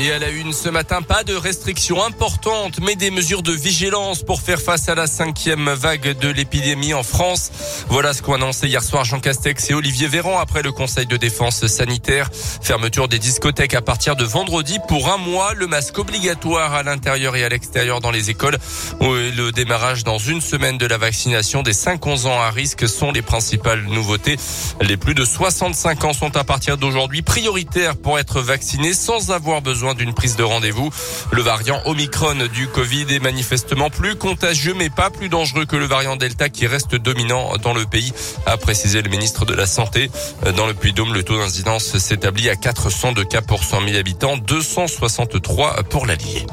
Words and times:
Et 0.00 0.12
à 0.12 0.18
la 0.20 0.28
une 0.28 0.52
ce 0.52 0.68
matin, 0.68 1.02
pas 1.02 1.24
de 1.24 1.34
restrictions 1.34 2.04
importantes, 2.04 2.78
mais 2.80 2.94
des 2.94 3.10
mesures 3.10 3.42
de 3.42 3.50
vigilance 3.50 4.22
pour 4.22 4.40
faire 4.40 4.60
face 4.60 4.88
à 4.88 4.94
la 4.94 5.08
cinquième 5.08 5.70
vague 5.70 6.16
de 6.16 6.28
l'épidémie 6.28 6.94
en 6.94 7.02
France. 7.02 7.50
Voilà 7.88 8.12
ce 8.12 8.22
qu'ont 8.22 8.34
annoncé 8.34 8.68
hier 8.68 8.84
soir 8.84 9.04
Jean 9.04 9.18
Castex 9.18 9.70
et 9.70 9.74
Olivier 9.74 10.06
Véran 10.06 10.38
après 10.38 10.62
le 10.62 10.70
Conseil 10.70 11.06
de 11.06 11.16
défense 11.16 11.66
sanitaire. 11.66 12.30
Fermeture 12.32 13.08
des 13.08 13.18
discothèques 13.18 13.74
à 13.74 13.82
partir 13.82 14.14
de 14.14 14.24
vendredi 14.24 14.78
pour 14.86 15.12
un 15.12 15.16
mois, 15.16 15.52
le 15.54 15.66
masque 15.66 15.98
obligatoire 15.98 16.74
à 16.74 16.84
l'intérieur 16.84 17.34
et 17.34 17.42
à 17.42 17.48
l'extérieur 17.48 18.00
dans 18.00 18.12
les 18.12 18.30
écoles. 18.30 18.58
Le 19.00 19.50
démarrage 19.50 20.04
dans 20.04 20.18
une 20.18 20.40
semaine 20.40 20.78
de 20.78 20.86
la 20.86 20.98
vaccination 20.98 21.62
des 21.62 21.72
5-11 21.72 22.28
ans 22.28 22.40
à 22.40 22.50
risque 22.50 22.88
sont 22.88 23.10
les 23.10 23.22
principales 23.22 23.82
nouveautés. 23.82 24.36
Les 24.80 24.96
plus 24.96 25.14
de 25.14 25.24
65 25.24 26.04
ans 26.04 26.12
sont 26.12 26.36
à 26.36 26.44
partir 26.44 26.76
d'aujourd'hui 26.76 27.22
prioritaires 27.22 27.96
pour 27.96 28.20
être 28.20 28.40
vaccinés 28.40 28.94
sans 28.94 29.32
avoir 29.32 29.60
besoin 29.60 29.87
d'une 29.94 30.14
prise 30.14 30.36
de 30.36 30.42
rendez-vous. 30.42 30.90
Le 31.32 31.42
variant 31.42 31.80
Omicron 31.84 32.46
du 32.52 32.68
Covid 32.68 33.06
est 33.10 33.22
manifestement 33.22 33.90
plus 33.90 34.16
contagieux 34.16 34.74
mais 34.74 34.90
pas 34.90 35.10
plus 35.10 35.28
dangereux 35.28 35.64
que 35.64 35.76
le 35.76 35.86
variant 35.86 36.16
Delta 36.16 36.48
qui 36.48 36.66
reste 36.66 36.94
dominant 36.94 37.56
dans 37.62 37.74
le 37.74 37.86
pays, 37.86 38.12
a 38.46 38.56
précisé 38.56 39.02
le 39.02 39.08
ministre 39.08 39.44
de 39.44 39.54
la 39.54 39.66
Santé. 39.66 40.10
Dans 40.56 40.66
le 40.66 40.74
Puy-Dôme, 40.74 41.14
le 41.14 41.22
taux 41.22 41.38
d'incidence 41.38 41.96
s'établit 41.98 42.48
à 42.48 42.56
402 42.56 43.24
cas 43.24 43.42
pour 43.42 43.64
100 43.64 43.84
000 43.86 43.96
habitants, 43.96 44.36
263 44.36 45.82
pour 45.84 46.06
l'Allier. 46.06 46.46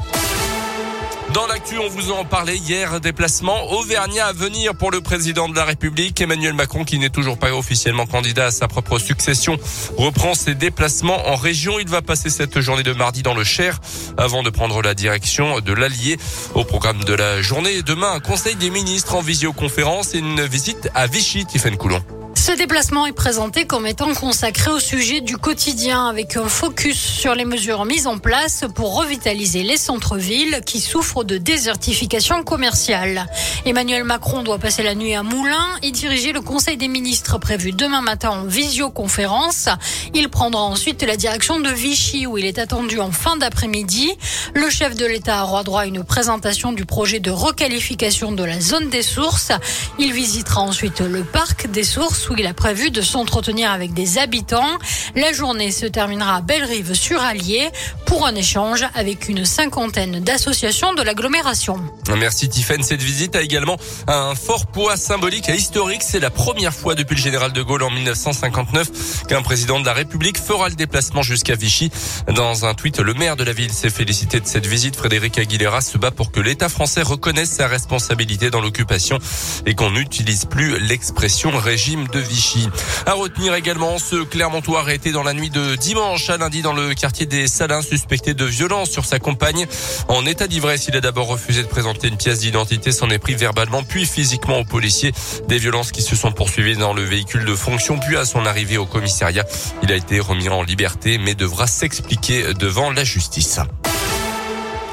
Dans 1.36 1.46
l'actu, 1.46 1.76
on 1.78 1.88
vous 1.90 2.12
en 2.12 2.24
parlait 2.24 2.56
hier, 2.56 2.98
déplacement 2.98 3.70
auvergnat 3.72 4.28
à 4.28 4.32
venir 4.32 4.74
pour 4.74 4.90
le 4.90 5.02
président 5.02 5.50
de 5.50 5.54
la 5.54 5.66
République. 5.66 6.18
Emmanuel 6.18 6.54
Macron, 6.54 6.82
qui 6.82 6.98
n'est 6.98 7.10
toujours 7.10 7.36
pas 7.36 7.52
officiellement 7.52 8.06
candidat 8.06 8.46
à 8.46 8.50
sa 8.50 8.68
propre 8.68 8.98
succession, 8.98 9.58
reprend 9.98 10.32
ses 10.32 10.54
déplacements 10.54 11.28
en 11.28 11.36
région. 11.36 11.78
Il 11.78 11.90
va 11.90 12.00
passer 12.00 12.30
cette 12.30 12.58
journée 12.60 12.84
de 12.84 12.94
mardi 12.94 13.22
dans 13.22 13.34
le 13.34 13.44
Cher 13.44 13.80
avant 14.16 14.42
de 14.42 14.48
prendre 14.48 14.80
la 14.80 14.94
direction 14.94 15.60
de 15.60 15.72
l'Allier. 15.74 16.16
Au 16.54 16.64
programme 16.64 17.04
de 17.04 17.12
la 17.12 17.42
journée, 17.42 17.82
demain, 17.82 18.12
un 18.12 18.20
conseil 18.20 18.56
des 18.56 18.70
ministres 18.70 19.14
en 19.14 19.20
visioconférence 19.20 20.14
et 20.14 20.20
une 20.20 20.40
visite 20.46 20.88
à 20.94 21.06
Vichy, 21.06 21.44
Tiffaine 21.44 21.76
Coulon. 21.76 22.02
Ce 22.36 22.52
déplacement 22.52 23.06
est 23.06 23.12
présenté 23.12 23.64
comme 23.64 23.86
étant 23.86 24.12
consacré 24.14 24.70
au 24.70 24.78
sujet 24.78 25.20
du 25.20 25.38
quotidien 25.38 26.06
avec 26.06 26.36
un 26.36 26.48
focus 26.48 26.96
sur 26.96 27.34
les 27.34 27.46
mesures 27.46 27.86
mises 27.86 28.06
en 28.06 28.18
place 28.18 28.64
pour 28.74 28.94
revitaliser 28.94 29.62
les 29.62 29.78
centres-villes 29.78 30.60
qui 30.64 30.80
souffrent 30.80 31.24
de 31.24 31.38
désertification 31.38 32.44
commerciale. 32.44 33.26
Emmanuel 33.64 34.04
Macron 34.04 34.42
doit 34.42 34.58
passer 34.58 34.82
la 34.82 34.94
nuit 34.94 35.14
à 35.14 35.22
Moulins 35.22 35.70
et 35.82 35.90
diriger 35.90 36.32
le 36.32 36.42
Conseil 36.42 36.76
des 36.76 36.88
ministres 36.88 37.38
prévu 37.38 37.72
demain 37.72 38.02
matin 38.02 38.30
en 38.30 38.44
visioconférence. 38.44 39.68
Il 40.14 40.28
prendra 40.28 40.62
ensuite 40.62 41.02
la 41.02 41.16
direction 41.16 41.58
de 41.58 41.70
Vichy 41.70 42.26
où 42.26 42.36
il 42.38 42.44
est 42.44 42.58
attendu 42.58 43.00
en 43.00 43.10
fin 43.12 43.36
d'après-midi. 43.38 44.12
Le 44.54 44.68
chef 44.68 44.94
de 44.94 45.06
l'État 45.06 45.42
aura 45.42 45.64
droit 45.64 45.80
à 45.80 45.86
une 45.86 46.04
présentation 46.04 46.72
du 46.72 46.84
projet 46.84 47.18
de 47.18 47.30
requalification 47.30 48.30
de 48.30 48.44
la 48.44 48.60
zone 48.60 48.90
des 48.90 49.02
sources. 49.02 49.52
Il 49.98 50.12
visitera 50.12 50.60
ensuite 50.60 51.00
le 51.00 51.24
parc 51.24 51.68
des 51.70 51.82
sources 51.82 52.25
où 52.30 52.34
il 52.36 52.46
a 52.46 52.54
prévu 52.54 52.90
de 52.90 53.00
s'entretenir 53.02 53.70
avec 53.70 53.94
des 53.94 54.18
habitants. 54.18 54.78
La 55.14 55.32
journée 55.32 55.70
se 55.70 55.86
terminera 55.86 56.36
à 56.36 56.40
Bellerive 56.40 56.94
sur 56.94 57.20
Allier 57.20 57.70
pour 58.06 58.26
un 58.26 58.34
échange 58.34 58.84
avec 58.94 59.28
une 59.28 59.44
cinquantaine 59.44 60.20
d'associations 60.20 60.94
de 60.94 61.02
l'agglomération. 61.02 61.80
Merci 62.16 62.48
Tiffaine. 62.48 62.82
Cette 62.82 63.02
visite 63.02 63.36
a 63.36 63.42
également 63.42 63.76
un 64.06 64.34
fort 64.34 64.66
poids 64.66 64.96
symbolique 64.96 65.48
et 65.48 65.54
historique. 65.54 66.02
C'est 66.02 66.20
la 66.20 66.30
première 66.30 66.74
fois 66.74 66.94
depuis 66.94 67.16
le 67.16 67.20
général 67.22 67.52
de 67.52 67.62
Gaulle 67.62 67.82
en 67.82 67.90
1959 67.90 69.26
qu'un 69.28 69.42
président 69.42 69.80
de 69.80 69.86
la 69.86 69.92
République 69.92 70.38
fera 70.38 70.68
le 70.68 70.74
déplacement 70.74 71.22
jusqu'à 71.22 71.54
Vichy. 71.54 71.90
Dans 72.34 72.64
un 72.64 72.74
tweet, 72.74 73.00
le 73.00 73.14
maire 73.14 73.36
de 73.36 73.44
la 73.44 73.52
ville 73.52 73.72
s'est 73.72 73.90
félicité 73.90 74.40
de 74.40 74.46
cette 74.46 74.66
visite. 74.66 74.96
Frédéric 74.96 75.38
Aguilera 75.38 75.80
se 75.80 75.98
bat 75.98 76.10
pour 76.10 76.32
que 76.32 76.40
l'État 76.40 76.68
français 76.68 77.02
reconnaisse 77.02 77.50
sa 77.50 77.66
responsabilité 77.66 78.50
dans 78.50 78.60
l'occupation 78.60 79.18
et 79.66 79.74
qu'on 79.74 79.90
n'utilise 79.90 80.44
plus 80.44 80.78
l'expression 80.78 81.50
régime 81.56 82.06
Vichy. 82.20 82.68
À 83.06 83.12
retenir 83.14 83.54
également 83.54 83.98
ce 83.98 84.24
Clermontois 84.24 84.80
arrêté 84.80 85.12
dans 85.12 85.22
la 85.22 85.32
nuit 85.32 85.50
de 85.50 85.76
dimanche 85.76 86.30
à 86.30 86.36
lundi 86.36 86.62
dans 86.62 86.72
le 86.72 86.94
quartier 86.94 87.26
des 87.26 87.46
Salins, 87.48 87.82
suspecté 87.82 88.34
de 88.34 88.44
violence 88.44 88.90
sur 88.90 89.04
sa 89.04 89.18
compagne. 89.18 89.66
En 90.08 90.26
état 90.26 90.46
d'ivresse, 90.46 90.86
il 90.88 90.96
a 90.96 91.00
d'abord 91.00 91.26
refusé 91.26 91.62
de 91.62 91.68
présenter 91.68 92.08
une 92.08 92.16
pièce 92.16 92.40
d'identité, 92.40 92.92
s'en 92.92 93.10
est 93.10 93.18
pris 93.18 93.34
verbalement 93.34 93.82
puis 93.82 94.06
physiquement 94.06 94.58
aux 94.58 94.64
policiers. 94.64 95.12
Des 95.48 95.58
violences 95.58 95.92
qui 95.92 96.02
se 96.02 96.16
sont 96.16 96.32
poursuivies 96.32 96.76
dans 96.76 96.92
le 96.92 97.02
véhicule 97.02 97.44
de 97.44 97.54
fonction 97.54 97.98
puis 97.98 98.16
à 98.16 98.24
son 98.24 98.46
arrivée 98.46 98.78
au 98.78 98.86
commissariat. 98.86 99.44
Il 99.82 99.92
a 99.92 99.96
été 99.96 100.20
remis 100.20 100.48
en 100.48 100.62
liberté 100.62 101.18
mais 101.18 101.34
devra 101.34 101.66
s'expliquer 101.66 102.54
devant 102.54 102.90
la 102.90 103.04
justice. 103.04 103.60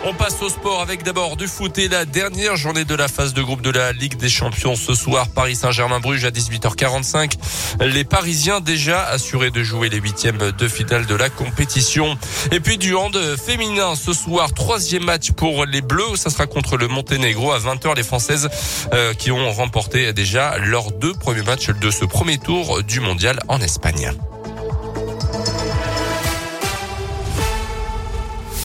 On 0.05 0.13
passe 0.13 0.41
au 0.41 0.49
sport 0.49 0.81
avec 0.81 1.03
d'abord 1.03 1.37
du 1.37 1.47
foot 1.47 1.77
et 1.77 1.87
la 1.87 2.03
dernière 2.03 2.57
journée 2.57 2.83
de 2.83 2.93
la 2.93 3.07
phase 3.07 3.33
de 3.33 3.41
groupe 3.41 3.61
de 3.61 3.69
la 3.69 3.93
Ligue 3.93 4.17
des 4.17 4.27
Champions 4.27 4.75
ce 4.75 4.95
soir. 4.95 5.29
Paris 5.29 5.55
Saint-Germain-Bruges 5.55 6.25
à 6.25 6.29
18h45. 6.29 7.35
Les 7.79 8.03
Parisiens 8.03 8.59
déjà 8.59 9.01
assurés 9.05 9.49
de 9.49 9.63
jouer 9.63 9.87
les 9.87 9.99
huitièmes 9.99 10.51
de 10.51 10.67
finale 10.67 11.05
de 11.05 11.15
la 11.15 11.29
compétition. 11.29 12.17
Et 12.51 12.59
puis 12.59 12.77
du 12.77 12.93
hand 12.95 13.17
féminin 13.37 13.95
ce 13.95 14.11
soir. 14.11 14.53
Troisième 14.53 15.05
match 15.05 15.31
pour 15.31 15.65
les 15.65 15.81
Bleus. 15.81 16.17
Ça 16.17 16.29
sera 16.29 16.47
contre 16.47 16.75
le 16.75 16.89
Monténégro 16.89 17.53
à 17.53 17.59
20h. 17.59 17.95
Les 17.95 18.03
Françaises 18.03 18.49
euh, 18.91 19.13
qui 19.13 19.31
ont 19.31 19.53
remporté 19.53 20.11
déjà 20.11 20.57
leurs 20.57 20.91
deux 20.91 21.13
premiers 21.13 21.43
matchs 21.43 21.69
de 21.69 21.91
ce 21.91 22.03
premier 22.03 22.37
tour 22.39 22.83
du 22.83 22.99
mondial 22.99 23.39
en 23.47 23.61
Espagne. 23.61 24.11